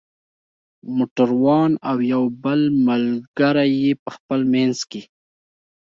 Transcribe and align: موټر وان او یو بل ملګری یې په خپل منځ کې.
موټر 0.95 1.29
وان 1.43 1.71
او 1.89 1.97
یو 2.13 2.23
بل 2.43 2.61
ملګری 2.87 3.69
یې 3.83 3.91
په 4.03 4.09
خپل 4.15 4.39
منځ 4.53 4.77
کې. 4.91 5.01